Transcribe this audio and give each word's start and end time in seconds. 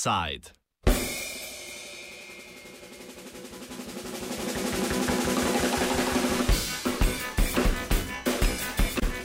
Offside. 0.00 0.50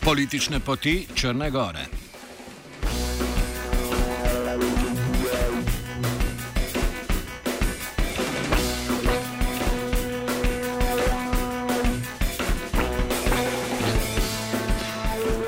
Politične 0.03 0.59
poti 0.59 1.07
Črne 1.15 1.51
Gore. 1.51 2.04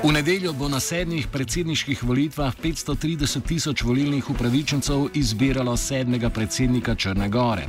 V 0.08 0.12
nedeljo 0.12 0.54
bo 0.56 0.68
na 0.72 0.80
sedmih 0.80 1.26
predsedniških 1.28 2.00
volitvah 2.00 2.54
530 2.56 3.44
tisoč 3.44 3.82
volilnih 3.84 4.30
upravičencev 4.30 5.10
izbiralo 5.14 5.76
sedmega 5.76 6.30
predsednika 6.30 6.94
Črne 6.94 7.28
Gore. 7.28 7.66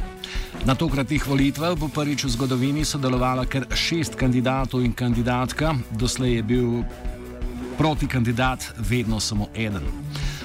Na 0.64 0.76
tokratnih 0.76 1.28
volitvah 1.28 1.76
bo 1.76 1.90
prvič 1.92 2.24
v 2.24 2.32
zgodovini 2.32 2.86
sodelovalo 2.86 3.44
kar 3.44 3.68
šest 3.76 4.16
kandidatov 4.16 4.88
in 4.88 4.96
kandidatka, 4.96 5.76
doslej 5.92 6.36
je 6.36 6.44
bil 6.44 6.70
proti 7.78 8.08
kandidat 8.08 8.72
vedno 8.88 9.20
samo 9.20 9.52
eden. 9.52 9.84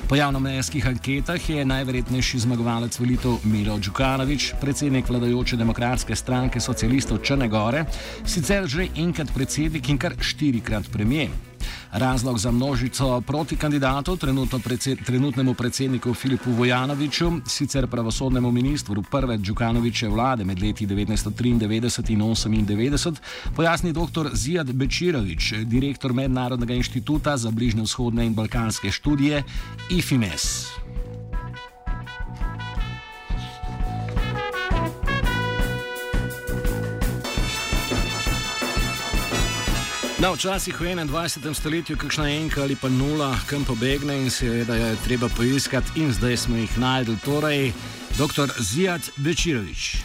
Po 0.08 0.18
javnomnenjskih 0.18 0.86
anketah 0.86 1.50
je 1.50 1.64
najverjetnejši 1.64 2.38
zmagovalec 2.38 2.98
volitev 2.98 3.38
Miro 3.44 3.78
Djukanovič, 3.78 4.52
predsednik 4.60 5.08
vladajoče 5.08 5.56
demokratske 5.56 6.16
stranke 6.16 6.60
socialistov 6.60 7.22
Črne 7.22 7.48
Gore, 7.48 7.86
sicer 8.26 8.66
že 8.66 8.90
enkrat 8.96 9.30
predsednik 9.34 9.88
in 9.88 9.98
kar 9.98 10.18
štirikrat 10.18 10.90
premijer. 10.90 11.53
Razlog 11.94 12.38
za 12.38 12.50
množico 12.50 13.20
proti 13.20 13.56
kandidatov, 13.56 14.16
trenutno 14.16 14.58
predsed, 14.58 14.98
trenutnemu 15.06 15.54
predsedniku 15.54 16.14
Filipu 16.14 16.50
Vojanoviču, 16.50 17.32
sicer 17.46 17.86
pravosodnemu 17.86 18.50
ministru 18.50 19.02
prve 19.10 19.38
Džukanoviče 19.38 20.08
vlade 20.08 20.44
med 20.44 20.62
leti 20.62 20.86
1993 20.86 21.50
in 21.50 21.60
1998, 21.60 23.14
pojasni 23.56 23.92
dr. 23.92 24.28
Zijad 24.32 24.72
Bečirovič, 24.72 25.52
direktor 25.64 26.12
Mednarodnega 26.12 26.74
inštituta 26.74 27.36
za 27.36 27.50
bližnje 27.50 27.82
vzhodne 27.82 28.26
in 28.26 28.34
balkanske 28.34 28.90
študije 28.90 29.42
IFIMES. 29.90 30.83
No, 40.24 40.32
včasih 40.32 40.80
v 40.80 40.96
21. 40.96 41.52
stoletju, 41.52 42.00
kakšna 42.00 42.32
enka 42.32 42.64
ali 42.64 42.72
pa 42.80 42.88
nula, 42.88 43.36
kam 43.44 43.60
pobegne 43.60 44.24
in 44.24 44.32
seveda 44.32 44.72
je 44.72 44.96
treba 45.04 45.28
poiskati, 45.28 46.00
in 46.00 46.16
zdaj 46.16 46.36
smo 46.36 46.56
jih 46.56 46.78
najdel. 46.80 47.20
Torej, 47.20 47.76
dr. 48.16 48.48
Zijad 48.56 49.04
Bečirovič. 49.20 50.00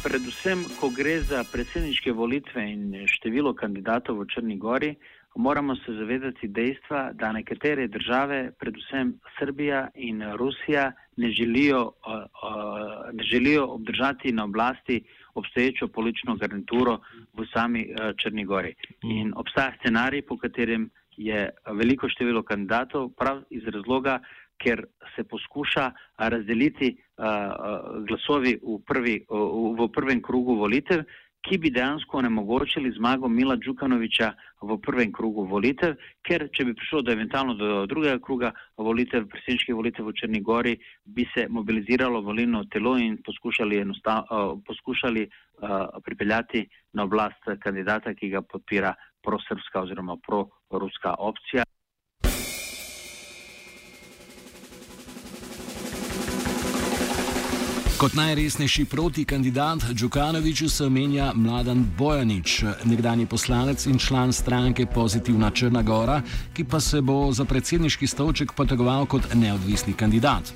Predvsem, 0.00 0.64
ko 0.80 0.88
gre 0.88 1.20
za 1.20 1.44
predsedniške 1.44 2.08
volitve 2.08 2.64
in 2.64 3.04
število 3.04 3.52
kandidatov 3.52 4.24
v 4.24 4.32
Črni 4.32 4.56
Gori, 4.56 4.96
moramo 5.36 5.76
se 5.76 5.92
zavedati 5.92 6.48
dejstva, 6.48 7.12
da 7.12 7.36
nekatere 7.36 7.92
države, 7.92 8.56
predvsem 8.56 9.20
Srbija 9.36 9.92
in 9.94 10.24
Rusija, 10.40 10.92
ne 11.20 11.28
želijo, 11.36 11.82
uh, 11.84 11.92
uh, 12.16 12.81
želijo 13.32 13.66
obdržati 13.66 14.32
na 14.32 14.44
oblasti 14.44 15.02
obstoječo 15.34 15.88
politično 15.88 16.36
garnituro 16.36 16.98
v 17.32 17.46
sami 17.52 17.86
uh, 17.88 18.12
Črni 18.16 18.44
Gori. 18.44 18.74
Mm. 19.04 19.10
In 19.10 19.32
obstaja 19.36 19.72
scenarij, 19.80 20.22
po 20.22 20.36
katerem 20.36 20.90
je 21.16 21.50
veliko 21.66 22.08
število 22.08 22.42
kandidatov, 22.42 23.10
prav 23.16 23.42
iz 23.50 23.62
razloga, 23.66 24.20
ker 24.62 24.84
se 25.16 25.24
poskuša 25.24 25.90
razdeliti 26.18 26.96
uh, 26.96 27.24
uh, 27.24 28.06
glasovi 28.08 28.58
v, 28.62 28.78
prvi, 28.86 29.16
v 29.78 29.88
prvem 29.94 30.22
krugu 30.22 30.54
volitev, 30.54 31.04
ki 31.42 31.58
bi 31.58 31.70
dejansko 31.70 32.18
onemogočili 32.18 32.92
zmago 32.96 33.28
Mila 33.28 33.56
Đukanoviča 33.56 34.32
v 34.62 34.76
prvem 34.78 35.12
krugu 35.12 35.44
volitev, 35.50 35.96
ker 36.26 36.46
če 36.54 36.66
bi 36.68 36.74
prišlo 36.78 37.02
do 37.02 37.12
eventualno 37.12 37.54
do 37.58 37.86
drugega 37.90 38.20
kruga 38.22 38.52
volitev, 38.78 39.26
predsedniških 39.32 39.74
volitev 39.74 40.06
v 40.06 40.14
Črni 40.20 40.40
Gori, 40.40 40.76
bi 41.04 41.26
se 41.34 41.48
mobiliziralo 41.50 42.22
volilno 42.22 42.64
telo 42.70 42.94
in 42.98 43.18
poskušali, 43.26 43.82
uh, 43.82 44.54
poskušali 44.66 45.26
uh, 45.26 45.76
pripeljati 46.04 46.66
na 46.92 47.08
oblast 47.10 47.50
kandidata, 47.60 48.14
ki 48.14 48.30
ga 48.36 48.42
podpira 48.42 48.94
prosrpska 49.22 49.82
oziroma 49.82 50.16
proruska 50.70 51.14
opcija. 51.18 51.66
Kot 58.02 58.14
najresnejši 58.14 58.84
protikandidat 58.84 59.78
Džukanoviču 59.94 60.68
se 60.68 60.84
omenja 60.84 61.32
Mladen 61.34 61.86
Bojanič, 61.98 62.64
nekdani 62.84 63.26
poslanec 63.26 63.86
in 63.86 63.98
član 63.98 64.32
stranke 64.32 64.86
Pozitivna 64.86 65.50
Črna 65.50 65.82
Gora, 65.82 66.22
ki 66.52 66.64
pa 66.64 66.80
se 66.80 67.00
bo 67.00 67.32
za 67.32 67.44
predsedniški 67.44 68.06
stolček 68.06 68.52
potegoval 68.52 69.06
kot 69.06 69.34
neodvisni 69.34 69.94
kandidat. 69.94 70.52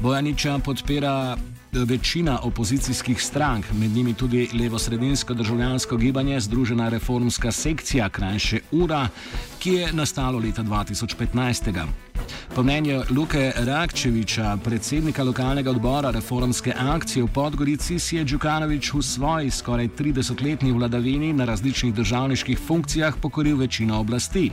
Bojaniča 0.00 0.58
podpira 0.64 1.36
večina 1.72 2.38
opozicijskih 2.42 3.22
strank, 3.22 3.66
med 3.72 3.90
njimi 3.90 4.14
tudi 4.14 4.48
levo-sredinsko 4.52 5.34
državljansko 5.34 5.96
gibanje 5.96 6.40
Združena 6.40 6.88
reformska 6.88 7.52
sekcija, 7.52 8.08
krajše 8.08 8.60
URA, 8.70 9.08
ki 9.58 9.72
je 9.72 9.92
nastalo 9.92 10.38
leta 10.38 10.62
2015. 10.62 11.86
Po 12.54 12.62
mnenju 12.62 13.02
Luke 13.10 13.52
Rakčeviča, 13.56 14.56
predsednika 14.64 15.22
lokalnega 15.22 15.70
odbora 15.70 16.10
reformske 16.10 16.74
akcije 16.78 17.22
v 17.24 17.28
Podgorici, 17.34 17.98
si 17.98 18.16
je 18.16 18.24
Djukanovič 18.24 18.92
v 18.94 19.02
svoji 19.02 19.50
skoraj 19.50 19.88
30-letni 19.88 20.72
vladavini 20.72 21.32
na 21.32 21.44
različnih 21.44 21.94
državniških 21.94 22.58
funkcijah 22.58 23.14
pokoril 23.22 23.56
večino 23.56 24.00
oblasti. 24.00 24.50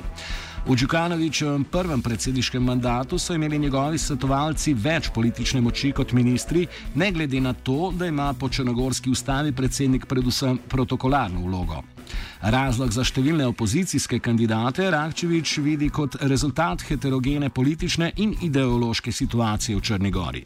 V 0.65 0.73
Djukanovičevem 0.75 1.63
prvem 1.63 2.01
predsedniškem 2.01 2.63
mandatu 2.63 3.17
so 3.17 3.33
imeli 3.33 3.59
njegovi 3.59 3.97
svetovalci 4.01 4.73
več 4.73 5.11
politične 5.13 5.61
moči 5.61 5.91
kot 5.93 6.11
ministri, 6.17 6.63
ne 6.95 7.11
glede 7.11 7.37
na 7.41 7.53
to, 7.53 7.91
da 7.93 8.07
ima 8.09 8.33
po 8.39 8.49
črnogorski 8.49 9.11
ustavi 9.13 9.51
predsednik 9.53 10.07
predvsem 10.09 10.57
protokolarno 10.69 11.45
vlogo. 11.45 11.83
Razlog 12.41 12.89
za 12.89 13.05
številne 13.05 13.45
opozicijske 13.45 14.19
kandidate 14.19 14.89
Rakčevič 14.89 15.57
vidi 15.61 15.91
kot 15.93 16.17
rezultat 16.33 16.81
heterogene 16.89 17.49
politične 17.53 18.11
in 18.17 18.33
ideološke 18.41 19.11
situacije 19.11 19.77
v 19.77 19.85
Črni 19.85 20.11
Gori. 20.11 20.45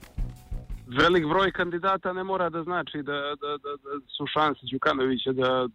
Velik 1.00 1.32
broj 1.32 1.52
kandidata 1.56 2.12
ne 2.14 2.24
mora 2.24 2.50
da 2.50 2.64
znači 2.64 3.06
da, 3.08 3.38
da, 3.40 3.56
da, 3.64 3.80
da 3.88 4.02
su 4.18 4.28
šanse 4.36 4.68
Đukanovića 4.72 5.32
da 5.32 5.68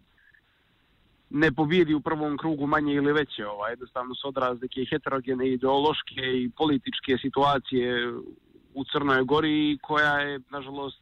ne 1.35 1.53
pobijedi 1.53 1.95
u 1.95 2.01
prvom 2.01 2.37
krugu 2.37 2.67
manje 2.67 2.95
ili 2.95 3.13
veće. 3.13 3.47
Ovaj, 3.47 3.73
jednostavno 3.73 4.15
su 4.15 4.29
odraz 4.29 4.59
neke 4.63 4.85
heterogene 4.91 5.49
ideološke 5.49 6.23
i 6.43 6.51
političke 6.57 7.19
situacije 7.23 8.13
u 8.75 8.85
Crnoj 8.93 9.25
Gori 9.25 9.79
koja 9.83 10.19
je, 10.21 10.41
nažalost, 10.51 11.01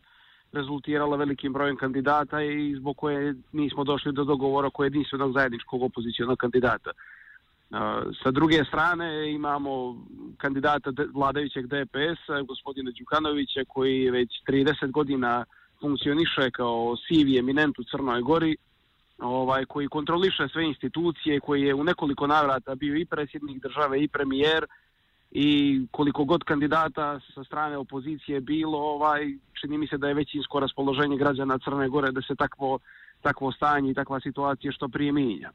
rezultirala 0.53 1.17
velikim 1.17 1.53
brojem 1.53 1.77
kandidata 1.77 2.43
i 2.43 2.75
zbog 2.77 2.97
koje 2.97 3.35
nismo 3.53 3.85
došli 3.85 4.13
do 4.13 4.25
dogovora 4.25 4.71
koje 4.71 4.87
jedinstvenog 4.87 5.33
zajedničkog 5.33 5.83
opozicijonog 5.83 6.39
kandidata. 6.39 6.91
E, 6.91 6.97
sa 8.23 8.31
druge 8.31 8.65
strane 8.65 9.33
imamo 9.33 9.97
kandidata 10.39 10.91
vladajućeg 11.15 11.67
DPS, 11.67 12.47
gospodina 12.49 12.91
Đukanovića, 12.99 13.65
koji 13.69 14.11
već 14.11 14.31
30 14.49 14.91
godina 14.91 15.45
funkcioniše 15.81 16.51
kao 16.51 16.97
sivi 16.97 17.39
eminent 17.39 17.79
u 17.79 17.85
Crnoj 17.85 18.23
Gori, 18.23 18.57
ovaj, 19.23 19.65
koji 19.65 19.89
kontroliše 19.89 20.49
sve 20.49 20.65
institucije, 20.65 21.41
koji 21.41 21.63
je 21.63 21.75
u 21.75 21.85
nekoliko 21.85 22.27
navrata 22.27 22.75
bio 22.75 22.97
i 22.97 23.05
predsjednik 23.05 23.63
države 23.63 24.03
i 24.03 24.09
premijer 24.09 24.67
i 25.31 25.81
koliko 25.91 26.25
god 26.25 26.45
kandidata 26.45 27.21
sa 27.35 27.45
strane 27.45 27.77
opozicije 27.77 28.41
bilo, 28.41 28.79
ovaj, 28.79 29.21
čini 29.61 29.79
mi 29.79 29.87
se 29.87 29.99
da 29.99 30.09
je 30.09 30.15
većinsko 30.15 30.61
raspoloženje 30.61 31.17
građana 31.17 31.59
Crne 31.59 31.89
Gore 31.89 32.13
da 32.13 32.23
se 32.23 32.35
takvo, 32.35 32.79
takvo 33.23 33.53
stanje 33.53 33.91
i 33.91 33.95
takva 33.95 34.21
situacija 34.21 34.73
što 34.73 34.89
prije 34.89 35.13
minja. 35.13 35.51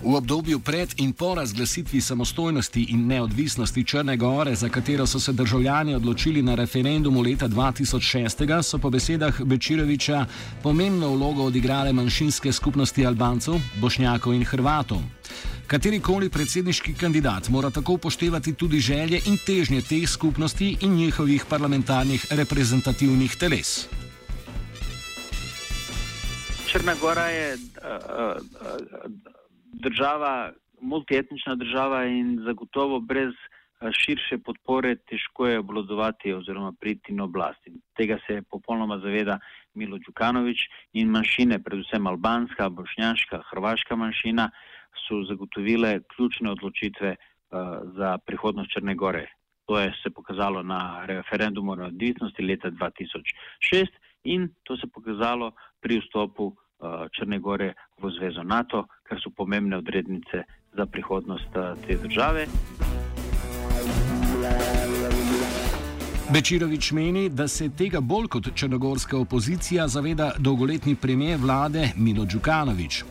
V 0.00 0.14
obdobju 0.16 0.60
pred 0.60 0.88
in 0.96 1.12
po 1.12 1.34
razglasitvi 1.34 2.00
samostojnosti 2.00 2.86
in 2.88 3.06
neodvisnosti 3.06 3.84
Črne 3.84 4.16
Gore, 4.16 4.54
za 4.54 4.68
katero 4.68 5.06
so 5.06 5.20
se 5.20 5.32
državljani 5.32 5.94
odločili 5.94 6.42
na 6.42 6.54
referendumu 6.54 7.20
leta 7.20 7.48
2006, 7.48 8.62
so 8.62 8.78
po 8.78 8.90
besedah 8.90 9.42
Bečiroviča 9.44 10.26
pomembno 10.62 11.10
vlogo 11.10 11.42
odigrale 11.42 11.92
manjšinske 11.92 12.52
skupnosti 12.52 13.06
Albancev, 13.06 13.54
Bošnjakov 13.80 14.34
in 14.34 14.44
Hrvatov. 14.44 14.98
Katerikoli 15.66 16.30
predsedniški 16.30 16.94
kandidat 16.94 17.48
mora 17.48 17.70
tako 17.70 17.92
upoštevati 17.92 18.54
tudi 18.54 18.80
želje 18.80 19.20
in 19.26 19.36
težnje 19.46 19.82
teh 19.82 20.08
skupnosti 20.08 20.76
in 20.80 20.94
njihovih 20.94 21.44
parlamentarnih 21.48 22.26
reprezentativnih 22.30 23.36
teles. 23.36 23.86
Črna 26.66 26.94
Gora 27.00 27.26
je 27.26 27.54
uh, 27.54 27.60
uh, 28.60 29.30
država, 29.72 30.52
multietnična 30.80 31.54
država 31.54 32.04
in 32.06 32.38
zagotovo 32.44 33.00
brez 33.00 33.34
širše 33.80 34.38
podpore 34.38 34.96
težko 34.96 35.46
je 35.46 35.58
obladovati 35.58 36.32
oziroma 36.32 36.72
priti 36.80 37.12
na 37.12 37.24
oblast. 37.24 37.66
In 37.66 37.80
tega 37.96 38.18
se 38.26 38.42
popolnoma 38.50 38.98
zaveda 38.98 39.38
Milo 39.74 39.98
Đukanovič 39.98 40.66
in 40.92 41.08
manjšine, 41.08 41.62
predvsem 41.64 42.06
albanska, 42.06 42.68
bošnjaška, 42.68 43.42
hrvaška 43.50 43.96
manjšina, 43.96 44.50
so 45.06 45.22
zagotovile 45.28 46.00
ključne 46.14 46.50
odločitve 46.50 47.16
uh, 47.16 47.58
za 47.96 48.18
prihodnost 48.26 48.70
Črne 48.72 48.94
Gore. 48.94 49.26
To 49.66 49.78
je 49.78 49.92
se 50.02 50.10
pokazalo 50.10 50.62
na 50.62 51.06
referendumu 51.06 51.72
o 51.72 51.76
neodvisnosti 51.76 52.42
leta 52.42 52.70
2006 52.70 53.86
in 54.24 54.48
to 54.62 54.76
se 54.76 54.86
pokazalo 54.92 55.52
pri 55.80 56.00
vstopu 56.00 56.56
Črne 57.16 57.38
Gore 57.38 57.74
v 58.02 58.10
zvezo 58.18 58.42
NATO, 58.42 58.86
kar 59.02 59.20
so 59.20 59.30
pomembne 59.36 59.76
odrednice 59.76 60.44
za 60.76 60.86
prihodnost 60.86 61.56
uh, 61.56 61.76
te 61.86 61.96
države. 61.96 62.46
Bečirovič 66.32 66.92
meni, 66.92 67.28
da 67.28 67.48
se 67.48 67.68
tega 67.68 68.00
bolj 68.00 68.28
kot 68.28 68.48
črnogorska 68.54 69.18
opozicija 69.18 69.88
zaveda 69.88 70.30
dolgoletni 70.38 70.94
premijer 70.94 71.40
vlade 71.42 71.88
Milo 71.96 72.24
Đukanovič. 72.24 73.02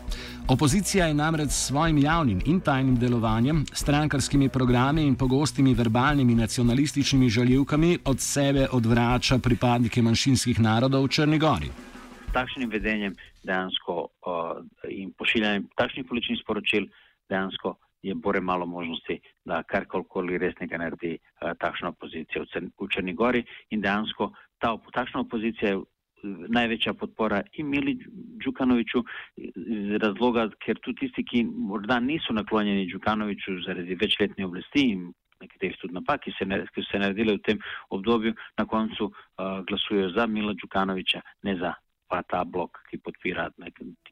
Opozicija 0.47 1.05
je 1.05 1.13
namreč 1.13 1.49
s 1.49 1.67
svojim 1.67 1.97
javnim 1.97 2.41
in 2.45 2.59
tajnim 2.59 2.95
delovanjem, 2.99 3.65
strankarskimi 3.73 4.49
programi 4.49 5.03
in 5.07 5.15
pogostimi 5.15 5.73
verbalnimi 5.73 6.35
nacionalističnimi 6.35 7.29
žaljivkami 7.29 7.97
od 8.05 8.19
sebe 8.19 8.67
odvrača 8.71 9.37
pripadnike 9.37 10.01
manjšinskih 10.01 10.59
narodov 10.59 11.03
v 11.03 11.07
Črni 11.07 11.39
Gori. 11.39 11.88
Takšnim 12.33 12.69
vedenjem 12.69 13.15
dejansko 13.43 13.93
uh, 14.05 14.59
in 14.89 15.11
pošiljanjem 15.17 15.67
takšnih 15.75 16.05
političnih 16.05 16.39
sporočil 16.43 16.85
dejansko 17.29 17.75
je 18.03 18.15
bore 18.15 18.41
malo 18.41 18.65
možnosti, 18.65 19.19
da 19.45 19.63
karkoli 19.63 20.37
resnega 20.37 20.77
naredi 20.77 21.17
uh, 21.17 21.51
takšna 21.59 21.89
opozicija 21.89 22.43
v, 22.43 22.69
v 22.79 22.89
Črni 22.93 23.13
Gori. 23.13 23.43
In 23.73 23.81
dejansko 23.81 24.31
ta 24.61 24.75
takšna 24.93 25.25
opozicija 25.25 25.73
je 25.73 25.81
največja 26.23 26.93
podpora 26.93 27.41
imeli 27.53 27.97
Đukanoviču 28.45 29.03
iz 29.37 29.97
razloga, 30.03 30.49
ker 30.63 30.79
tudi 30.83 31.07
tisti, 31.07 31.23
ki 31.23 31.43
morda 31.43 31.99
niso 31.99 32.33
naklonjeni 32.33 32.89
Đukanoviču 32.91 33.59
zaradi 33.65 33.95
večletne 33.95 34.45
oblasti 34.45 34.89
in 34.93 35.09
nekaterih 35.41 35.77
tudi 35.81 35.95
napak, 35.95 36.25
ki, 36.27 36.33
ki 36.35 36.81
so 36.83 36.91
se 36.91 36.99
naredili 36.99 37.37
v 37.37 37.43
tem 37.45 37.61
obdobju, 37.89 38.33
na 38.57 38.65
koncu 38.65 39.07
uh, 39.09 39.61
glasujejo 39.67 40.11
za 40.15 40.27
Mila 40.27 40.53
Đukanoviča, 40.61 41.21
ne 41.43 41.55
za 41.57 41.73
pa 42.09 42.21
ta 42.25 42.43
blok, 42.43 42.77
ki 42.89 42.97
podpira, 42.97 43.49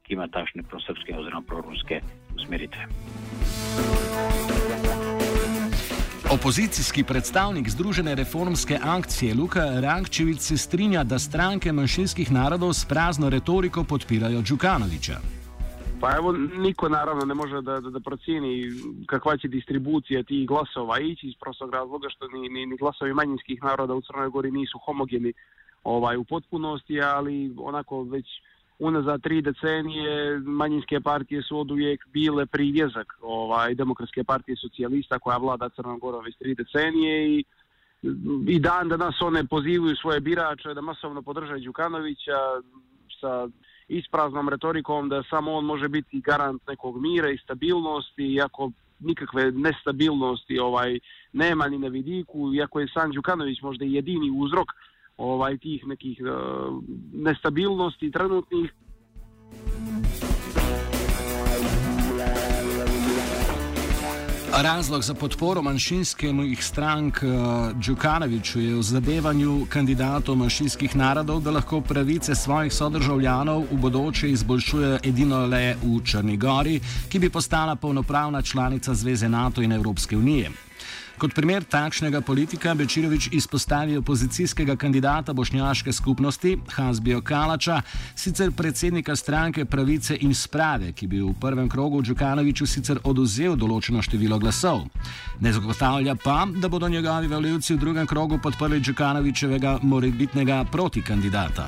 ki 0.06 0.14
ima 0.14 0.28
takšne 0.30 0.62
prosrpske 0.62 1.16
oziroma 1.18 1.42
proruske 1.46 2.00
usmeritve. 2.36 2.86
Opozicijski 6.28 7.04
predstavnik 7.04 7.68
Združene 7.68 8.14
reformske 8.14 8.78
akcije 8.84 9.34
Luka 9.34 9.64
Rankčevic 9.80 10.40
se 10.40 10.56
strinja, 10.56 11.04
da 11.04 11.18
stranke 11.18 11.72
manjšinskih 11.72 12.32
narodov 12.32 12.72
s 12.72 12.84
prazno 12.84 13.30
retoriko 13.30 13.84
podpirajo 13.84 14.42
Đukanoviča. 14.48 15.18
Pa 16.00 16.16
evo, 16.16 16.32
niko 16.32 16.88
naravno 16.88 17.24
ne 17.24 17.34
može 17.34 17.62
da, 17.62 17.80
da, 17.80 17.90
da 17.90 18.00
procjeni 18.00 18.70
kakva 19.06 19.36
će 19.36 19.48
distribucija 19.48 20.22
tih 20.22 20.46
glasova 20.46 21.00
ići 21.00 21.26
iz 21.26 21.34
prostog 21.40 21.72
razloga 21.74 22.08
što 22.08 22.28
ni, 22.28 22.48
ni, 22.48 22.66
ni 22.66 22.76
glasovi 22.76 23.14
manjinskih 23.14 23.62
naroda 23.62 23.94
u 23.94 24.00
Crnoj 24.00 24.28
Gori 24.28 24.50
nisu 24.50 24.78
homogeni 24.78 25.32
ovaj, 25.84 26.16
u 26.16 26.24
potpunosti, 26.24 27.00
ali 27.00 27.54
onako 27.58 28.02
već 28.02 28.26
unazad 28.78 29.22
tri 29.22 29.42
decenije 29.42 30.38
manjinske 30.38 31.00
partije 31.00 31.42
su 31.42 31.58
od 31.58 31.70
uvijek 31.70 32.06
bile 32.12 32.46
privjezak 32.46 33.18
ovaj, 33.22 33.74
demokratske 33.74 34.24
partije 34.24 34.56
socijalista 34.56 35.18
koja 35.18 35.36
vlada 35.36 35.68
Crnom 35.68 35.98
Gorom 35.98 36.24
već 36.24 36.36
tri 36.36 36.54
decenije 36.54 37.38
i 37.38 37.44
i 38.46 38.58
dan 38.58 38.88
danas 38.88 39.22
one 39.22 39.46
pozivaju 39.46 39.96
svoje 39.96 40.20
birače 40.20 40.74
da 40.74 40.80
masovno 40.80 41.22
podržaju 41.22 41.60
Đukanovića 41.60 42.38
sa 43.20 43.48
ispraznom 43.88 44.48
retorikom 44.48 45.08
da 45.08 45.22
samo 45.30 45.52
on 45.52 45.64
može 45.64 45.88
biti 45.88 46.20
garant 46.20 46.62
nekog 46.68 47.00
mira 47.00 47.30
i 47.30 47.38
stabilnosti 47.38 48.34
iako 48.34 48.70
nikakve 49.00 49.52
nestabilnosti 49.52 50.58
ovaj 50.58 50.98
nema 51.32 51.68
ni 51.68 51.78
na 51.78 51.88
vidiku 51.88 52.54
iako 52.54 52.80
je 52.80 52.88
San 52.94 53.10
Đukanović 53.10 53.62
možda 53.62 53.84
jedini 53.84 54.30
uzrok 54.30 54.68
ovaj, 55.18 55.58
tih 55.58 55.86
nekih 55.86 56.18
uh, 56.22 56.82
nestabilnosti 57.12 58.10
trenutnih. 58.10 58.72
Razlog 64.62 65.02
za 65.02 65.14
podporo 65.14 65.62
manjšinskemu 65.62 66.42
jih 66.42 66.64
strank 66.64 67.22
uh, 67.22 67.30
Đukanoviču 67.86 68.60
je 68.60 68.74
v 68.74 68.82
zadevanju 68.82 69.66
kandidatov 69.68 70.36
manjšinskih 70.36 70.96
narodov, 70.96 71.40
da 71.40 71.50
lahko 71.50 71.80
pravice 71.80 72.34
svojih 72.34 72.72
sodržavljanov 72.72 73.66
v 73.70 73.76
bodoče 73.76 74.30
izboljšujejo 74.30 74.98
edino 75.04 75.46
le 75.46 75.76
v 75.82 76.00
Črni 76.04 76.36
Gori, 76.36 76.80
ki 77.08 77.18
bi 77.18 77.30
postala 77.30 77.76
polnopravna 77.76 78.42
članica 78.42 78.94
Zveze 78.94 79.28
NATO 79.28 79.62
in 79.62 79.72
Evropske 79.72 80.16
unije. 80.16 80.67
Kot 81.18 81.34
primer 81.34 81.64
takšnega 81.66 82.20
politika 82.22 82.74
Bečirovič 82.78 83.32
izpostavi 83.34 83.96
opozicijskega 83.98 84.76
kandidata 84.76 85.32
bošnjaške 85.32 85.92
skupnosti 85.92 86.52
Hasbijo 86.70 87.20
Kalača, 87.20 87.80
sicer 88.14 88.52
predsednika 88.54 89.16
stranke 89.16 89.64
Pravice 89.64 90.14
in 90.20 90.34
Sprave, 90.34 90.92
ki 90.92 91.06
bi 91.06 91.18
v 91.18 91.34
prvem 91.40 91.68
krogu 91.68 92.04
Đukanoviču 92.06 92.66
sicer 92.70 93.02
oduzel 93.02 93.58
določeno 93.58 94.02
število 94.02 94.38
glasov. 94.38 94.86
Ne 95.42 95.52
zagotavlja 95.52 96.14
pa, 96.22 96.46
da 96.54 96.70
bodo 96.70 96.88
njegovi 96.88 97.26
voljivci 97.26 97.74
v 97.74 97.82
drugem 97.82 98.06
krogu 98.06 98.38
podprli 98.38 98.78
Đukanovičevega 98.80 99.80
morebitnega 99.82 100.64
protikandidata. 100.70 101.66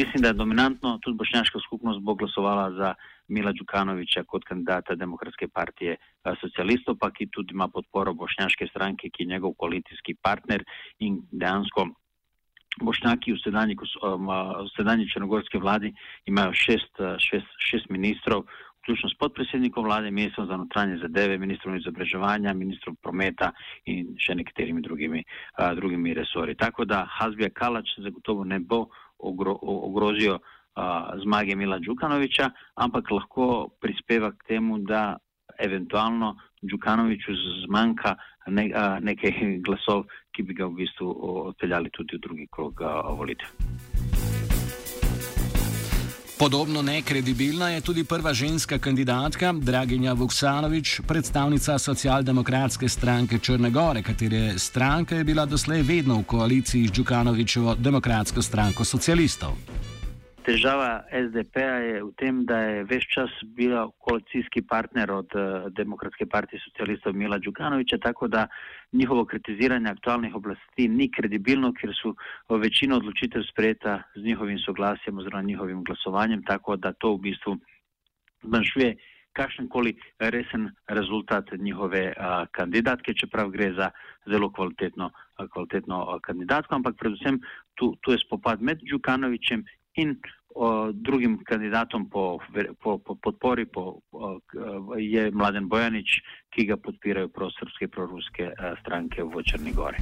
Mislim, 0.00 0.22
da 0.22 0.28
je 0.28 0.34
dominantno 0.34 0.98
tudi 1.02 1.16
bošnjaška 1.18 1.58
skupnost 1.66 2.00
bo 2.00 2.14
glasovala 2.14 2.70
za 2.72 2.94
Mila 3.28 3.52
Đukanoviča 3.52 4.24
kot 4.24 4.44
kandidata 4.44 4.94
Demokratske 4.94 5.48
partije 5.48 5.92
eh, 5.92 6.34
socialistov, 6.40 6.96
pa 7.00 7.10
ki 7.10 7.26
tudi 7.26 7.52
ima 7.52 7.68
podporo 7.68 8.14
bošnjaške 8.14 8.66
stranke, 8.70 9.10
ki 9.10 9.22
je 9.22 9.32
njegov 9.32 9.52
koalicijski 9.58 10.14
partner 10.22 10.64
in 10.98 11.18
dejansko 11.32 11.84
bošnjaki 12.80 13.32
v 13.32 13.42
sedanji, 13.44 13.76
um, 13.76 14.30
v 14.64 14.70
sedanji 14.76 15.10
črnogorski 15.12 15.58
vladi 15.58 15.92
imajo 16.26 16.52
šest, 16.52 16.92
eh, 17.00 17.18
šest, 17.18 17.52
šest 17.68 17.90
ministrov, 17.90 18.46
vključno 18.80 19.08
s 19.10 19.18
podpredsednikom 19.20 19.84
vlade, 19.84 20.10
ministrom 20.10 20.46
za 20.46 20.56
notranje 20.56 20.96
zadeve, 21.02 21.38
ministrom 21.38 21.76
izobraževanja, 21.76 22.54
ministrom 22.54 22.96
prometa 23.02 23.52
in 23.84 24.16
še 24.16 24.34
nekaterimi 24.34 24.80
drugimi, 24.80 25.24
drugimi 25.76 26.14
resori. 26.14 26.54
Tako 26.56 26.84
da 26.84 27.04
Hazbija 27.18 27.50
Kalač 27.50 27.92
zagotovo 27.98 28.44
ne 28.44 28.58
bo 28.60 28.86
ogro, 29.22 29.58
ogrozio 29.62 30.38
zmage 31.22 31.56
Mila 31.56 31.78
Đukanoviča, 31.78 32.50
ampak 32.74 33.10
lahko 33.10 33.68
prispeva 33.80 34.30
k 34.32 34.46
temu, 34.48 34.78
da 34.78 35.16
eventualno 35.58 36.36
Đukanoviču 36.62 37.32
zmanjka 37.66 38.14
ne, 38.46 38.70
a, 38.74 38.98
nekaj 39.00 39.60
glasov, 39.66 40.06
ki 40.32 40.42
bi 40.42 40.54
ga 40.54 40.70
v 40.70 40.82
bistvu 40.82 41.10
odpeljali 41.50 41.90
tudi 41.90 42.16
v 42.16 42.20
drugi 42.20 42.46
krog 42.52 42.80
volitev. 43.18 43.89
Podobno 46.40 46.82
nekredibilna 46.82 47.68
je 47.68 47.80
tudi 47.80 48.04
prva 48.04 48.32
ženska 48.34 48.78
kandidatka, 48.78 49.52
Draginja 49.52 50.12
Vuksanovič, 50.12 51.00
predstavnica 51.06 51.78
socialdemokratske 51.78 52.88
stranke 52.88 53.38
Črne 53.38 53.70
Gore, 53.70 54.02
katere 54.02 54.58
stranka 54.58 55.16
je 55.16 55.24
bila 55.24 55.44
doslej 55.46 55.82
vedno 55.82 56.16
v 56.18 56.24
koaliciji 56.24 56.86
z 56.88 56.96
Đukanovičevo 56.96 57.74
demokratsko 57.74 58.42
stranko 58.42 58.84
socialistov. 58.84 59.52
Težava 60.40 61.04
SDP-a 61.12 61.76
je 61.84 61.96
v 62.00 62.10
tem, 62.16 62.44
da 62.48 62.56
je 62.64 62.84
veš 62.88 63.04
čas 63.12 63.32
bil 63.56 63.74
koalicijski 64.00 64.62
partner 64.64 65.12
od 65.12 65.28
uh, 65.36 65.68
Demokratske 65.76 66.24
partije 66.26 66.60
socialistov 66.64 67.12
Mila 67.12 67.38
Đukanoviča, 67.38 67.98
tako 68.00 68.28
da 68.28 68.46
njihovo 68.92 69.24
kritiziranje 69.24 69.90
aktualnih 69.90 70.34
oblasti 70.34 70.88
ni 70.88 71.10
kredibilno, 71.12 71.72
ker 71.76 71.92
so 71.92 72.14
večino 72.56 72.96
odločitev 72.96 73.44
sprejeta 73.52 74.02
z 74.16 74.24
njihovim 74.24 74.58
soglasjem 74.58 75.18
oziroma 75.18 75.42
njihovim 75.42 75.84
glasovanjem, 75.84 76.42
tako 76.44 76.76
da 76.76 76.92
to 76.92 77.14
v 77.14 77.18
bistvu 77.28 77.56
zmanjšuje 78.42 78.94
kakšenkoli 79.32 79.92
resen 80.18 80.70
rezultat 80.88 81.52
njihove 81.58 82.14
uh, 82.16 82.46
kandidatke, 82.50 83.14
čeprav 83.14 83.50
gre 83.50 83.72
za 83.76 83.90
zelo 84.26 84.48
kvalitetno, 84.52 85.10
uh, 85.38 85.48
kvalitetno 85.52 86.00
uh, 86.02 86.16
kandidatko, 86.22 86.74
ampak 86.74 86.96
predvsem 86.96 87.40
tu, 87.74 87.92
tu 88.00 88.12
je 88.12 88.18
spopad 88.24 88.62
med 88.62 88.80
Đukanovičem 88.90 89.64
in 89.94 90.16
o, 90.54 90.92
drugim 90.92 91.38
kandidatom 91.44 92.08
po, 92.10 92.38
po, 92.82 92.98
po 92.98 93.14
podpori 93.14 93.66
po, 93.66 94.00
o, 94.12 94.38
je 94.98 95.30
Mladen 95.30 95.68
Bojanič, 95.68 96.20
ki 96.50 96.66
ga 96.66 96.76
podpirajo 96.76 97.28
prosrpske, 97.28 97.88
proruske 97.88 98.52
stranke 98.82 99.22
v 99.24 99.42
Črni 99.42 99.72
Gori. 99.72 99.98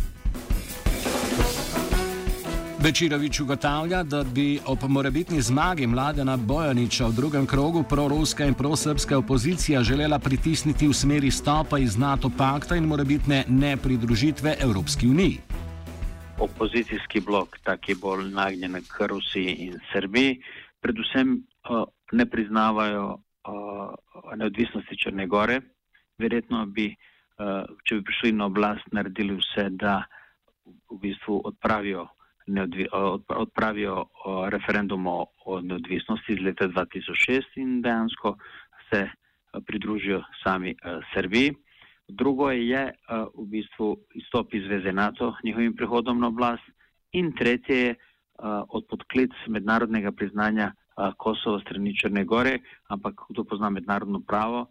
Bečirovič 2.82 3.40
ugotavlja, 3.40 4.02
da 4.02 4.22
bi 4.24 4.60
ob 4.66 4.78
morebitni 4.88 5.42
zmagi 5.42 5.86
Mladena 5.86 6.36
Bojaniča 6.36 7.06
v 7.06 7.12
drugem 7.12 7.46
krogu 7.46 7.82
proruska 7.82 8.46
in 8.46 8.54
prosrpska 8.54 9.18
opozicija 9.18 9.82
želela 9.82 10.18
pritisniti 10.18 10.88
v 10.88 10.94
smeri 10.94 11.30
stopa 11.30 11.78
iz 11.78 11.96
NATO 11.98 12.30
pakta 12.38 12.76
in 12.76 12.84
morebitne 12.86 13.44
nepridružitve 13.48 14.56
Evropski 14.60 15.08
uniji. 15.08 15.57
Opozicijski 16.38 17.20
blok, 17.20 17.58
taki 17.64 17.94
bolj 17.94 18.30
nagnjen 18.30 18.78
k 18.86 19.06
Rusiji 19.10 19.54
in 19.66 19.80
Srbiji, 19.92 20.38
predvsem 20.80 21.42
ne 22.12 22.26
priznavajo 22.30 23.18
neodvisnosti 24.36 24.98
Črne 25.02 25.26
Gore. 25.26 25.60
Verjetno 26.18 26.66
bi, 26.66 26.92
če 27.84 27.98
bi 27.98 28.04
prišli 28.04 28.32
na 28.32 28.46
oblast, 28.46 28.86
naredili 28.92 29.36
vse, 29.38 29.68
da 29.70 30.02
v 30.90 31.00
bistvu 31.02 31.42
odpravijo 31.44 32.06
odpravijo 33.28 34.06
referendum 34.48 35.06
o 35.06 35.60
neodvisnosti 35.62 36.32
iz 36.32 36.38
leta 36.40 36.68
2006 36.68 37.58
in 37.60 37.82
dejansko 37.82 38.36
se 38.90 39.08
pridružijo 39.66 40.22
sami 40.42 40.74
Srbiji. 41.12 41.52
Drugo 42.08 42.50
je 42.50 42.92
v 43.34 43.44
bistvu 43.46 43.96
izstop 44.14 44.54
iz 44.54 44.64
zveze 44.64 44.92
NATO 44.92 45.34
njihovim 45.44 45.76
prihodom 45.76 46.20
na 46.20 46.28
oblast 46.28 46.64
in 47.12 47.32
tretje 47.32 47.76
je 47.76 47.94
odpoklic 48.68 49.30
mednarodnega 49.48 50.12
priznanja 50.12 50.72
Kosova 51.16 51.60
strani 51.60 51.94
Črne 51.96 52.24
Gore, 52.24 52.58
ampak 52.88 53.14
kdo 53.30 53.44
pozna 53.44 53.70
mednarodno 53.70 54.20
pravo, 54.20 54.66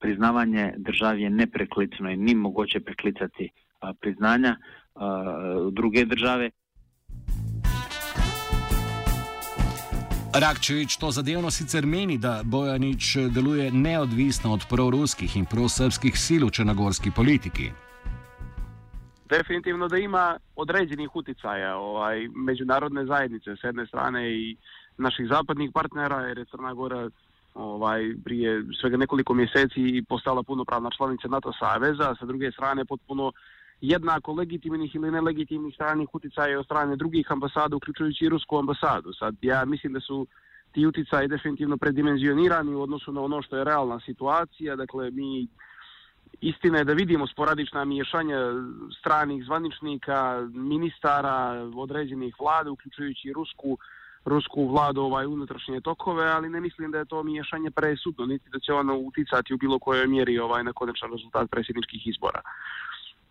priznavanje 0.00 0.74
držav 0.78 1.18
je 1.18 1.30
nepreklicno 1.30 2.10
in 2.10 2.24
ni 2.24 2.34
mogoče 2.34 2.80
preklicati 2.80 3.48
priznanja 4.00 4.56
druge 5.72 6.04
države. 6.04 6.50
Rakčevič 10.34 10.96
to 10.96 11.10
zadevno 11.10 11.50
sicer 11.50 11.86
meni, 11.86 12.14
da 12.18 12.40
Bojanič 12.44 13.16
deluje 13.34 13.70
neodvisno 13.72 14.52
od 14.52 14.62
proruskih 14.70 15.36
in 15.36 15.46
prosrpskih 15.46 16.14
sil 16.24 16.46
v 16.46 16.54
črnogorski 16.54 17.10
politiki. 17.10 17.70
Definitivno, 19.26 19.88
da 19.88 19.98
ima 19.98 20.38
određenih 20.56 21.16
uticaja 21.16 21.76
ovaj, 21.76 22.28
međunarodne 22.34 23.04
zajednice 23.06 23.56
s 23.56 23.64
jedne 23.64 23.86
strane 23.86 24.30
i 24.30 24.56
naših 24.98 25.26
zapadnih 25.28 25.70
partnera, 25.74 26.20
jer 26.20 26.38
je 26.38 26.44
Crna 26.44 26.74
Gora 26.74 27.10
ovaj, 27.54 28.14
prije 28.24 28.62
svega 28.80 28.96
nekoliko 28.96 29.34
mjeseci 29.34 30.02
postala 30.08 30.42
punopravna 30.42 30.90
članica 30.96 31.28
NATO 31.28 31.52
saveza, 31.52 32.10
a 32.10 32.14
sa 32.14 32.26
druge 32.26 32.52
strane 32.52 32.84
potpuno 32.84 33.32
jednako 33.80 34.32
legitimnih 34.32 34.94
ili 34.94 35.10
nelegitimnih 35.10 35.74
stranih 35.74 36.08
uticaja 36.12 36.58
od 36.58 36.64
strane 36.64 36.96
drugih 36.96 37.32
ambasada, 37.32 37.76
uključujući 37.76 38.24
i 38.24 38.28
rusku 38.28 38.58
ambasadu. 38.58 39.12
Sad 39.12 39.34
ja 39.42 39.64
mislim 39.64 39.92
da 39.92 40.00
su 40.00 40.26
ti 40.72 40.86
uticaji 40.86 41.28
definitivno 41.28 41.76
predimenzionirani 41.76 42.74
u 42.74 42.82
odnosu 42.82 43.12
na 43.12 43.20
ono 43.20 43.42
što 43.42 43.56
je 43.56 43.64
realna 43.64 44.00
situacija. 44.00 44.76
Dakle, 44.76 45.10
mi 45.10 45.46
istina 46.40 46.78
je 46.78 46.84
da 46.84 46.92
vidimo 46.92 47.26
sporadična 47.26 47.84
miješanja 47.84 48.38
stranih 49.00 49.44
zvaničnika, 49.44 50.48
ministara, 50.54 51.70
određenih 51.76 52.34
vlada, 52.40 52.70
uključujući 52.70 53.28
i 53.28 53.32
rusku 53.32 53.78
rusku 54.24 54.68
vladu 54.68 55.00
ovaj 55.00 55.26
unutrašnje 55.26 55.80
tokove, 55.80 56.26
ali 56.28 56.48
ne 56.48 56.60
mislim 56.60 56.90
da 56.90 56.98
je 56.98 57.04
to 57.04 57.22
miješanje 57.22 57.70
presudno, 57.70 58.26
niti 58.26 58.50
da 58.50 58.58
će 58.58 58.72
ono 58.72 58.96
uticati 58.96 59.54
u 59.54 59.58
bilo 59.58 59.78
kojoj 59.78 60.06
mjeri 60.06 60.38
ovaj 60.38 60.64
na 60.64 60.72
konačan 60.72 61.10
rezultat 61.12 61.50
predsjedničkih 61.50 62.06
izbora. 62.06 62.40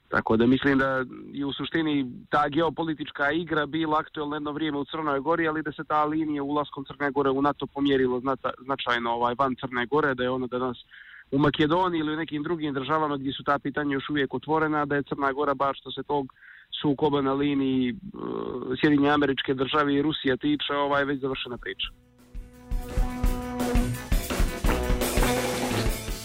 Tako 0.10 0.38
da 0.38 0.46
mislim 0.46 0.78
da 0.78 1.06
i 1.34 1.44
u 1.44 1.54
suštini 1.54 2.12
ta 2.30 2.50
geopolitička 2.50 3.32
igra 3.32 3.66
bila 3.66 4.00
aktualna 4.00 4.36
jedno 4.36 4.52
vrijeme 4.52 4.78
u 4.78 4.86
Crnoj 4.86 5.20
Gori, 5.20 5.48
ali 5.48 5.64
da 5.64 5.72
se 5.72 5.84
ta 5.84 6.06
linija 6.06 6.44
ulaskom 6.44 6.86
Crne 6.86 7.12
Gore 7.12 7.30
u 7.30 7.42
NATO 7.42 7.68
pomjerila 7.68 8.22
značajno 8.66 9.12
ovaj, 9.12 9.36
van 9.38 9.56
Crne 9.56 9.86
Gore, 9.86 10.14
da 10.14 10.24
je 10.24 10.30
ona 10.30 10.48
danas 10.48 10.78
u 11.32 11.38
Makedoniji 11.38 12.00
ili 12.00 12.14
u 12.14 12.18
nekim 12.18 12.44
drugim 12.44 12.74
državama 12.74 13.18
gdje 13.18 13.34
su 13.34 13.44
ta 13.44 13.60
pitanja 13.60 13.94
još 13.94 14.10
uvijek 14.10 14.34
otvorena, 14.34 14.86
da 14.86 14.96
je 14.96 15.04
Crna 15.04 15.32
Gora 15.32 15.54
baš 15.54 15.80
što 15.80 15.92
se 15.92 16.04
tog 16.04 16.34
sukoba 16.82 17.22
na 17.22 17.34
liniji 17.34 17.90
eh, 17.90 17.96
uh, 18.14 18.78
Sjedinje 18.82 19.10
američke 19.10 19.54
države 19.54 19.96
i 19.96 20.02
Rusija 20.02 20.38
tiče, 20.38 20.74
ovaj, 20.74 21.06
već 21.06 21.22
završena 21.22 21.58
priča. 21.58 21.88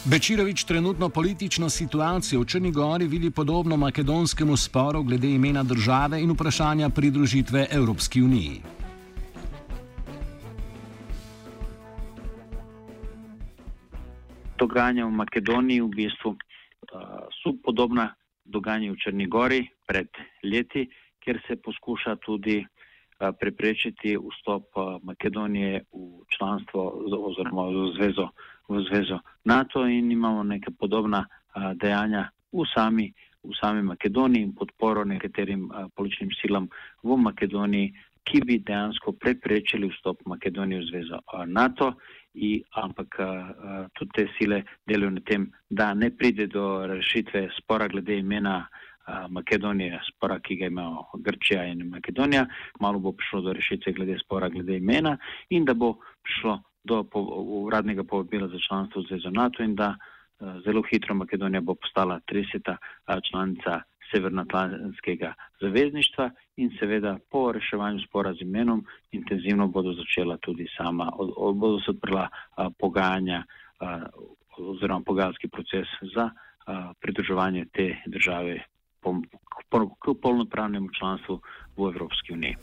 Bečirovič 0.04 0.64
trenutno 0.64 1.08
politično 1.08 1.70
situacijo 1.70 2.40
v 2.40 2.44
Črni 2.44 2.70
Gori 2.72 3.06
vidi 3.08 3.30
podobno 3.30 3.76
makedonskemu 3.76 4.56
sporu 4.56 5.02
glede 5.02 5.30
imena 5.30 5.62
države 5.62 6.20
in 6.20 6.30
vprašanja 6.30 6.90
pridružitve 6.90 7.66
Evropski 7.70 8.22
uniji. 8.22 8.60
Dogajanja 14.58 15.06
v 15.06 15.10
Makedoniji 15.10 15.80
v 15.80 15.88
bistvu 15.88 16.36
so 17.40 17.56
podobna 17.64 18.12
dogajanju 18.44 18.92
v 18.92 19.00
Črni 19.04 19.26
Gori 19.26 19.68
pred 19.86 20.08
leti, 20.42 20.84
kjer 21.24 21.40
se 21.48 21.56
poskuša 21.56 22.16
tudi 22.16 22.66
preprečiti 23.40 24.18
vstop 24.20 24.68
Makedonije 25.02 25.84
v 25.92 26.28
članstvo 26.28 26.92
oziroma 27.08 27.72
v 27.72 27.92
zvezo 27.96 28.28
v 28.68 28.80
zvezo 28.88 29.20
NATO 29.44 29.86
in 29.86 30.10
imamo 30.10 30.42
neke 30.42 30.70
podobna 30.70 31.26
a, 31.54 31.74
dejanja 31.74 32.30
v 32.52 32.64
sami, 32.74 33.12
v 33.44 33.52
sami 33.60 33.82
Makedoniji 33.82 34.42
in 34.42 34.54
podporo 34.54 35.04
nekaterim 35.04 35.70
a, 35.70 35.88
političnim 35.94 36.30
silam 36.40 36.68
v 37.02 37.16
Makedoniji, 37.16 37.92
ki 38.24 38.40
bi 38.40 38.58
dejansko 38.64 39.12
preprečili 39.20 39.90
vstop 39.92 40.24
Makedonije 40.26 40.80
v 40.80 40.88
zvezo 40.90 41.20
a, 41.32 41.44
NATO. 41.46 41.94
I, 42.34 42.58
ampak 42.74 43.20
a, 43.20 43.24
a, 43.24 43.88
tudi 43.94 44.10
te 44.16 44.24
sile 44.38 44.64
delajo 44.86 45.10
na 45.14 45.20
tem, 45.22 45.46
da 45.70 45.92
ne 45.94 46.10
pride 46.10 46.48
do 46.50 46.86
rešitve 46.86 47.48
spora 47.58 47.88
glede 47.88 48.18
imena 48.18 48.64
Makedonije, 49.28 49.98
spora, 50.08 50.38
ki 50.40 50.56
ga 50.56 50.66
imajo 50.66 51.04
Grčija 51.20 51.66
in 51.68 51.82
Makedonija. 51.92 52.46
Malo 52.80 52.98
bo 52.98 53.12
prišlo 53.12 53.40
do 53.44 53.52
rešitve 53.52 53.92
glede 53.92 54.16
spora 54.18 54.48
glede 54.48 54.78
imena 54.80 55.18
in 55.50 55.64
da 55.64 55.74
bo 55.74 55.98
prišlo 56.24 56.62
do 56.84 57.04
uradnega 57.46 58.04
povabila 58.04 58.48
za 58.48 58.58
članstvo 58.68 59.02
v 59.02 59.04
Zvezo 59.08 59.30
NATO 59.30 59.62
in 59.62 59.74
da 59.74 59.96
eh, 59.96 60.44
zelo 60.64 60.82
hitro 60.82 61.14
Makedonija 61.14 61.60
bo 61.60 61.74
postala 61.74 62.20
30. 62.32 62.70
Eh, 62.70 63.20
članica 63.30 63.80
Severnoatlantskega 64.12 65.32
zavezništva 65.60 66.30
in 66.56 66.70
seveda 66.78 67.18
po 67.30 67.52
reševanju 67.52 68.00
spora 68.08 68.34
z 68.34 68.40
imenom 68.40 68.84
intenzivno 69.12 69.66
bodo 69.68 69.92
začela 69.92 70.36
tudi 70.36 70.66
sama, 70.76 71.12
bodo 71.54 71.80
se 71.80 71.90
odprla 71.90 72.28
eh, 72.28 72.68
pogajanja 72.78 73.44
oziroma 74.58 75.00
pogajalski 75.06 75.48
proces 75.48 75.86
za 76.14 76.30
pridruževanje 77.00 77.64
te 77.72 77.96
države 78.06 78.64
k 79.98 80.14
polnopravnemu 80.22 80.88
članstvu 80.98 81.40
v 81.76 81.88
Evropski 81.88 82.32
uniji. 82.32 82.56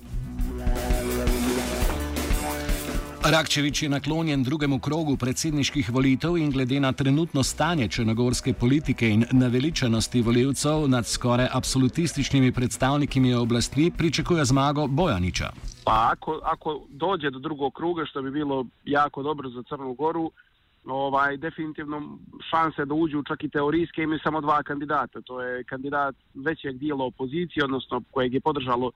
Rakčevič 3.21 3.83
je 3.83 3.89
naklonjen 3.89 4.43
drugemu 4.43 4.79
krogu 4.79 5.13
predsedniških 5.17 5.89
volitev 5.93 6.37
in 6.37 6.49
glede 6.51 6.79
na 6.79 6.91
trenutno 6.91 7.43
stanje 7.43 7.87
črnogorske 7.87 8.53
politike 8.53 9.09
in 9.09 9.25
naveličenosti 9.31 10.21
voljivcev 10.21 10.87
nad 10.89 11.05
skoraj 11.07 11.47
absolutističnimi 11.51 12.51
predstavniki 12.51 13.33
oblasti 13.33 13.91
pričakuje 13.97 14.45
zmago 14.45 14.87
Bojaniča. 14.87 15.51
Pa 15.85 16.09
ako, 16.11 16.39
ako 16.43 16.81
dođe 16.89 17.29
do 17.29 17.39
drugog 17.39 17.73
kruga, 17.73 18.05
što 18.05 18.21
bi 18.21 18.31
bilo 18.31 18.65
jako 18.85 19.23
dobro 19.23 19.49
za 19.49 19.63
Crnu 19.69 19.93
Goru, 19.93 20.31
ovaj, 20.85 21.37
definitivno 21.37 22.17
šanse 22.49 22.85
da 22.85 22.93
uđu 22.93 23.23
čak 23.27 23.43
i 23.43 23.49
teorijske 23.49 24.01
imaju 24.03 24.19
samo 24.23 24.41
dva 24.41 24.63
kandidata. 24.63 25.21
To 25.21 25.41
je 25.41 25.63
kandidat 25.63 26.15
većeg 26.33 26.77
dijela 26.77 27.05
opozicije, 27.05 27.63
odnosno 27.63 28.01
kojeg 28.11 28.33
je 28.33 28.39
podržalo 28.39 28.91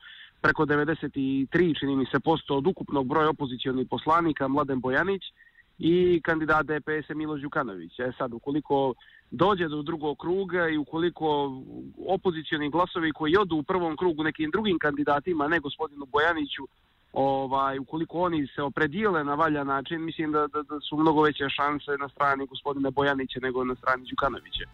preko 0.46 0.66
93, 0.66 1.80
čini 1.80 1.96
mi 1.96 2.06
se, 2.06 2.20
posto 2.20 2.58
od 2.58 2.68
ukupnog 2.68 3.08
broja 3.08 3.30
opozicijalnih 3.30 3.88
poslanika 3.90 4.48
Mladen 4.48 4.80
Bojanić 4.80 5.24
i 5.80 6.22
kandidat 6.24 6.66
DPS 6.66 7.10
Milo 7.16 7.38
Đukanović. 7.38 8.00
E 8.00 8.12
sad, 8.18 8.34
ukoliko 8.34 8.94
dođe 9.32 9.68
do 9.68 9.82
drugog 9.82 10.18
kruga 10.18 10.70
i 10.70 10.78
ukoliko 10.78 11.26
opozicijalni 12.08 12.70
glasovi 12.70 13.12
koji 13.12 13.38
odu 13.38 13.56
u 13.56 13.64
prvom 13.64 13.98
krugu 13.98 14.24
nekim 14.24 14.52
drugim 14.52 14.78
kandidatima, 14.80 15.48
ne 15.48 15.60
gospodinu 15.60 16.06
Bojaniću, 16.06 16.68
ovaj, 17.14 17.80
ukoliko 17.80 18.20
oni 18.20 18.48
se 18.56 18.62
opredijele 18.62 19.24
na 19.24 19.36
valja 19.36 19.64
način, 19.64 20.06
mislim 20.06 20.32
da, 20.32 20.48
da, 20.48 20.62
da 20.62 20.80
su 20.80 20.98
mnogo 20.98 21.22
veće 21.22 21.50
šanse 21.50 21.92
na 22.00 22.10
strani 22.10 22.46
gospodine 22.46 22.92
Bojanića 22.92 23.40
nego 23.42 23.64
na 23.64 23.76
strani 23.76 24.06
Đukanovića. 24.10 24.66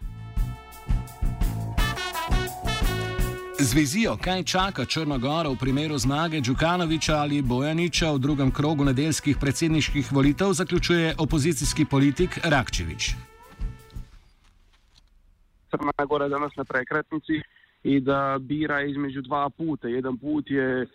Z 3.62 3.74
vizijo, 3.74 4.16
kaj 4.18 4.42
čaka 4.42 4.84
Črnogoro 4.84 5.52
v 5.54 5.58
primeru 5.60 5.94
zmage 5.98 6.40
Džukanoviča 6.42 7.14
ali 7.14 7.42
Bojaniča 7.42 8.10
v 8.10 8.18
drugem 8.18 8.50
krogu 8.50 8.84
nedeljskih 8.84 9.36
predsedniških 9.40 10.12
volitev, 10.12 10.50
zaključuje 10.52 11.14
opozicijski 11.18 11.84
politik 11.84 12.40
Rakčevič. 12.44 13.14
Crna 15.70 16.04
Gora 16.08 16.28
danas 16.28 16.56
na 16.56 16.64
prekretnici 16.64 17.38
i 17.84 18.00
da 18.00 18.38
bira 18.40 18.82
između 18.82 19.22
dva 19.22 19.50
puta. 19.50 19.88
Jedan 19.88 20.18
put 20.18 20.50
je 20.50 20.86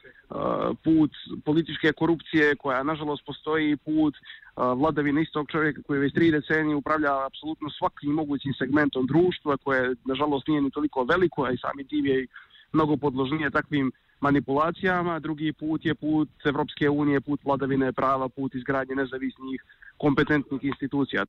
put 0.84 1.12
političke 1.46 1.92
korupcije 1.92 2.56
koja 2.56 2.84
nažalost 2.84 3.26
postoji 3.26 3.78
put 3.78 4.16
vladavine 4.56 5.22
istog 5.22 5.48
čovjeka 5.52 5.82
koji 5.88 6.00
već 6.00 6.14
tri 6.14 6.32
decenije 6.32 6.76
upravlja 6.76 7.26
apsolutno 7.26 7.70
svakim 7.70 8.12
mogućim 8.12 8.54
segmentom 8.54 9.06
društva 9.06 9.58
koje 9.58 9.96
nažalost 10.06 10.48
ni 10.48 10.72
toliko 10.72 11.04
veliko, 11.04 11.44
a 11.44 11.52
i 11.52 11.58
sami 11.58 11.88
tim 11.88 12.06
je 12.06 12.28
mnogo 12.74 12.98
podložnije 12.98 13.50
takvim 13.50 13.92
manipulacijama. 14.20 15.20
Drugi 15.20 15.54
put 15.54 15.86
je 15.86 15.96
put 15.96 16.30
Evropske 16.46 16.90
unije, 16.90 17.22
put 17.22 17.40
vladavine 17.46 17.94
prava, 17.94 18.30
put 18.30 18.56
izgradnje 18.56 18.96
nezavisnih 18.96 19.64
kompetentnih 19.98 20.64
institucija. 20.64 21.26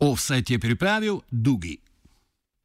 Offset 0.00 0.50
je 0.50 0.58
pripravil 0.58 1.20
Dugi. 1.30 1.78